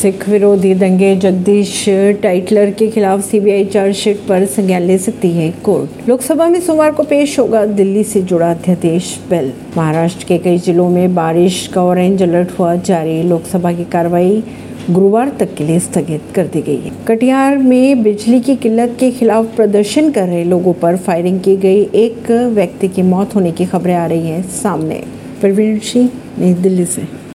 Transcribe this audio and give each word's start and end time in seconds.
सिख 0.00 0.28
विरोधी 0.28 0.72
दंगे, 0.74 1.14
जगदीश 1.16 1.84
टाइटलर 2.22 2.70
के 2.70 2.86
खिलाफ 2.88 3.20
सीबीआई 3.20 3.64
चार्जशीट 3.64 4.20
पर 4.28 4.44
संज्ञान 4.46 4.82
ले 4.82 4.96
सकती 4.98 5.30
है 5.30 5.50
कोर्ट। 5.64 6.08
लोकसभा 6.08 6.46
में 6.48 6.60
सोमवार 6.60 6.92
को 6.92 7.02
पेश 7.02 7.38
होगा 7.38 7.64
दिल्ली 7.66 8.04
से 8.04 8.22
जुड़ा 8.22 8.50
अध्यादेश 8.50 9.18
बिल। 9.30 9.52
महाराष्ट्र 9.76 10.24
के 10.24 10.38
कई 10.38 10.58
जिलों 10.58 10.88
में 10.88 11.14
बारिश 11.14 11.66
का 11.66 11.82
ऑरेंज 11.82 12.22
अलर्ट 12.22 12.58
हुआ, 12.58 12.74
जारी 12.76 13.22
लोकसभा 13.22 13.72
की 13.72 13.84
कार्रवाई 13.84 14.42
गुरुवार 14.90 15.36
तक 15.40 15.54
के 15.54 15.64
लिए 15.64 15.78
स्थगित 15.78 16.32
कर 16.34 16.46
दी 16.46 16.62
गई 16.62 16.76
है। 16.76 16.92
कटिहार 17.08 17.58
में 17.58 18.02
बिजली 18.02 18.40
की 18.40 18.56
किल्लत 18.56 18.96
के 19.00 19.10
खिलाफ 19.10 19.54
प्रदर्शन 19.56 20.10
कर 20.10 20.26
रहे 20.26 20.44
लोगों 20.44 20.72
पर 20.72 20.96
फायरिंग 20.96 21.40
की 21.40 21.56
गई। 21.58 21.82
एक 21.96 22.30
व्यक्ति 22.54 22.88
की 22.88 23.02
मौत 23.04 23.34
होने 23.34 23.52
की 23.52 23.66
खबरें 23.66 23.94
आ 23.94 24.06
रही 24.06 24.28
हैं 24.28 24.42
सामने। 24.52 25.02
प्रवीण 25.40 25.78
सिंह, 25.78 26.10
नई 26.38 26.54
दिल्ली 26.54 26.84
से। 26.84 27.29